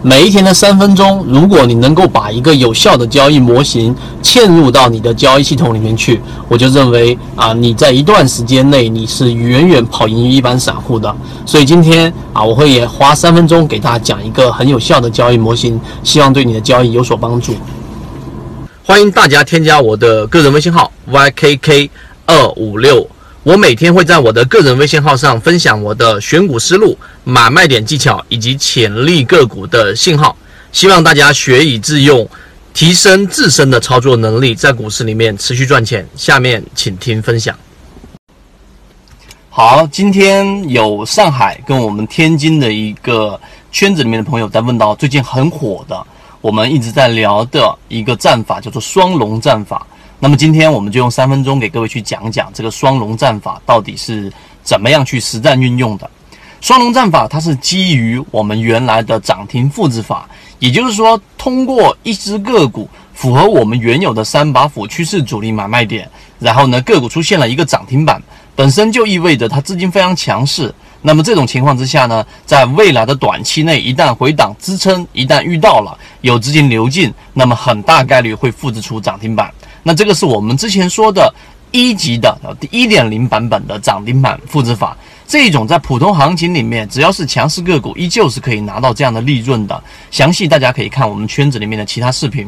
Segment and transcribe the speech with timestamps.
[0.00, 11.12] 每一天的三分钟，如果你能够把一个有效的交易模型嵌入到你的交易系统里面去，我就认为啊，你在一段时间内你是远远跑赢于一般散户的。
[11.44, 17.54] 所以今天啊，我会也花三分钟给大家讲一个很有效的交易模型，希望对你的交易有所帮助。
[18.84, 21.90] 欢迎大家添加我的个人微信号 ykk
[22.24, 23.04] 二五六。
[23.48, 26.94] 我每天会在我的个人微信号上分享我的选股思路、
[27.24, 30.36] 买卖点技巧以及潜力个股的信号，
[30.70, 32.28] 希望大家学以致用，
[32.74, 36.06] 提升自身的操作能力，在股市里面持续赚钱。
[36.14, 37.58] 下面请听分享。
[39.48, 43.40] 好，今天有上海跟我们天津的一个
[43.72, 46.06] 圈子里面的朋友在问到最近很火的，
[46.42, 49.86] 我们一直在聊的一个战法，叫做双龙战法。
[50.20, 54.32] 那么今天我们就用三分钟给各位去讲讲这个双龙战法到底是
[54.64, 56.10] 怎么样去实战运用的。
[56.60, 66.10] 双龙战法它是基于我们原来的涨停复制法，也就是说，通过一只个股符合我们原有的三把斧趋势主力买卖点，
[66.40, 68.20] 然后呢个股出现了一个涨停板，
[68.56, 70.74] 本身就意味着它资金非常强势。
[71.00, 79.54] 那么这种情况之下呢，在未来的短期内，一旦回档支撑，一旦遇到了有资金流进，那么很大概率会复制出涨停板。
[79.88, 81.32] 那这个是我们之前说的
[81.70, 84.94] 一级的第一点零版本的涨停板复制法，
[85.26, 89.82] 这种在普通行情里面，只要是强势个股，依旧是可以拿到这样的利润的。
[90.10, 92.46] 详细大家可以看我们圈子里面的其他视频。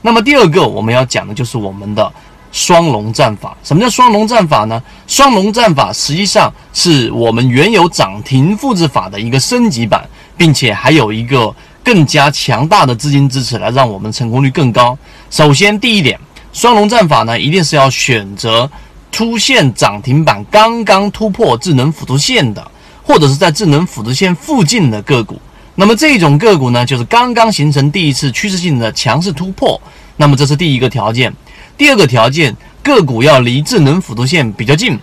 [0.00, 2.12] 那么第二个我们要讲的就是我们的
[2.52, 3.56] 双龙战法。
[3.64, 4.80] 什么叫双龙战法呢？
[5.08, 14.96] 双龙战法实际上是我们原有涨停复制法的一个升级版，并且还有一个更加强大的资金支持来让我们成功率更高。
[15.30, 16.16] 首先第一点。
[16.56, 18.70] 双龙战法呢，一定是要选择
[19.12, 22.70] 出现涨停板刚刚突破智能辅助线的，
[23.02, 25.38] 或者是在智能辅助线附近的个股。
[25.74, 29.78] 那么这种个股呢，就是刚刚形成第一次趋势性的强势突破。
[30.16, 31.30] 那么这是第一个条件。
[31.76, 34.98] 第二个条件，个股要离智能辅助线比较近，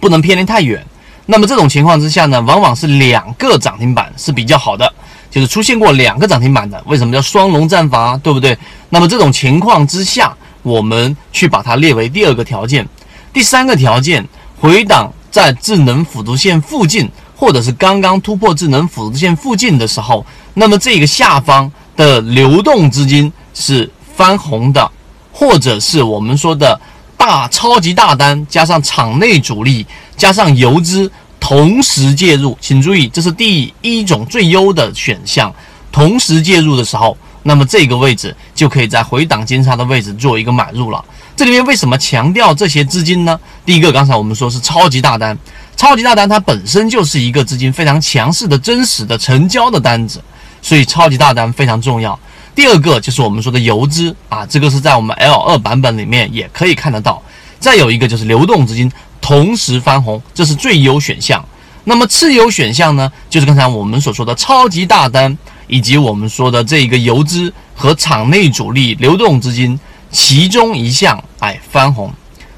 [0.00, 0.84] 不能偏离太远。
[1.26, 4.92] 那么这种情况之下呢，往往是两个涨停板是比较好的，
[5.30, 6.82] 就是出现过两个涨停板的。
[6.86, 8.16] 为什么叫双龙战法？
[8.16, 8.58] 对不对？
[8.88, 10.36] 那么这种情况之下。
[10.64, 12.88] 我们去把它列为第二个条件，
[13.32, 14.26] 第三个条件，
[14.58, 20.24] 回档在智能辅助线附近，或者是刚刚突破智能辅助线附近的时候，
[20.54, 24.90] 那么这个下方的流动资金是翻红的，
[25.30, 26.80] 或者是我们说的
[27.16, 29.86] 大超级大单加上场内主力
[30.16, 35.54] 加上游资同时介入，请注意，这是第一种最优的选项，
[35.92, 37.14] 同时介入的时候。
[37.44, 41.04] 那么这个位置就可以在回档金叉的位置做一个买入了。
[41.36, 43.38] 这里面为什么强调这些资金呢？
[43.66, 45.36] 第一个，刚才我们说是超级大单，
[45.76, 50.22] 超级大单它本身就是一个资金非常强势的真实的成交的单子，
[50.62, 52.18] 所以超级大单非常重要。
[52.54, 57.20] 第二个就是我们说的游资啊，这个是在我们 L 二版本里面也可以看得到。
[57.58, 58.90] 再有一个就是流动资金
[59.20, 61.44] 同时翻红，这是最优选项。
[61.82, 65.36] 那么次优选项呢，就是刚才我们所说的超级大单。
[65.66, 69.78] 以及我们说的这一个游资和场内主力流动资金
[70.10, 72.12] 其中一项哎翻红，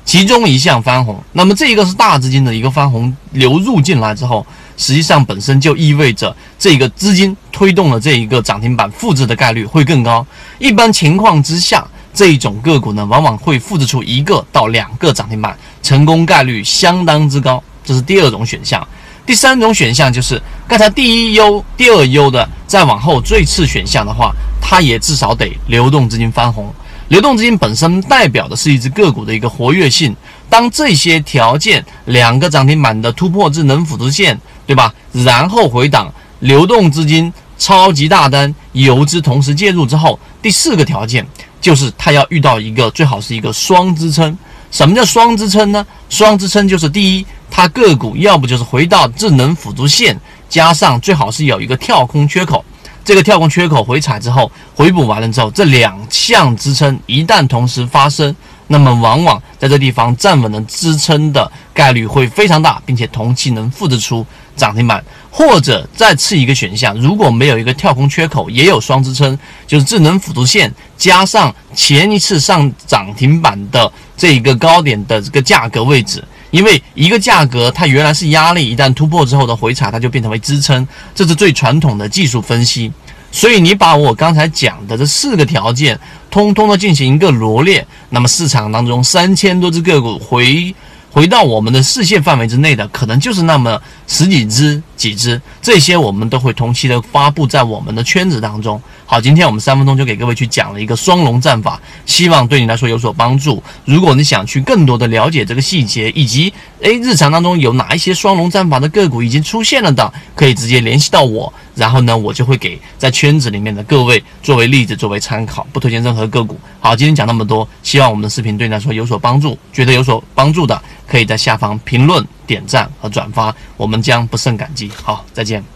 [0.05, 4.47] 其中一项翻红，那么这一个是大资金的一个翻红流入进来之后，
[4.77, 10.27] 实际上本身就意味着这个资金推动了这一个涨停板复制的概率会更高。
[10.59, 17.62] 一般情况之下，这一种个股呢，往往会复制出一个到两个涨停板，成功概率相当之高。
[17.87, 18.87] 这是第二种选项。
[19.25, 26.73] 第三种选项就是刚才第一优、第二优的，再往后最次选项的话，它也至少得流动资金翻红。
[27.09, 30.15] 流动资金本身代表的是一只个股的一个活跃性。
[30.49, 34.95] 当这些条件两个涨停板的突破智能辅助线，对吧？
[35.13, 41.27] 然后回档，流动资金超级大单、游资同时介入之后，第四个条件
[41.61, 44.39] 就是它要遇到一个最好是一个双支撑。
[44.71, 45.85] 什么叫双支撑呢？
[46.09, 47.27] 双支撑就是第一。
[47.56, 50.15] 它个股要不就是回到智能辅助线，
[50.47, 52.62] 加上最好是有一个跳空缺口，
[53.03, 58.36] 这个跳空缺口回踩之后回补完了之后，这两项支撑一旦同时发生，
[58.66, 65.03] 那么往往在这地方站稳了支撑的概率会非常大，并且同期能复制出涨停板。
[65.31, 76.22] 或者再次一个选项，如果没有一个跳空缺口，也有双支撑，就是智能辅助线加上前一次上涨停板的这一个高点的这个价格位置。
[76.57, 82.91] 因为一个价格它原来是压力，一旦突破之后的回踩，它就变成为支撑，这是最传统的技术分析。
[83.31, 86.01] 所以你把我刚才讲的这四个条件，
[86.31, 90.75] 通通的进行一个罗列，那么市场当中三千多只个股回
[91.11, 98.81] 回到我们的视线范围之内的，可能就是那么十几只、几只，这些我们都会同期的发布在我们的圈子当中。
[99.09, 103.63] 好，今天我们三分钟就给各位去讲了一个双龙战法，希望对你来说有所帮助。
[103.85, 116.59] 如果你想去更多的了解这个细节，以及诶日常当中有哪一些双龙战法的个股已经出现了的，可以直接联系到我，然后呢，我就会给在圈子里面的各位作为例子作为参考，不推荐任何个股。
[116.81, 124.91] 好，今天讲那么多，希望我们的视频对你来说有所帮助，觉得有所帮助的，可以在下方评论、点赞和转发，我们将不胜感激。
[125.05, 125.76] 好，再见。